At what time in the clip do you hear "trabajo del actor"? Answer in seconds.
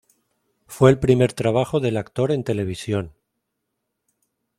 1.33-2.31